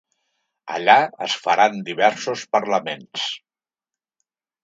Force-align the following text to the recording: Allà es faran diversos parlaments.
Allà 0.75 0.95
es 1.25 1.33
faran 1.43 1.77
diversos 1.91 2.45
parlaments. 2.57 3.27